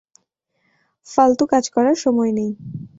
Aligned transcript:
ফালতু 1.07 1.43
কাজ 1.51 1.65
করার 1.75 1.97
সময় 2.03 2.31
নেই। 2.37 2.51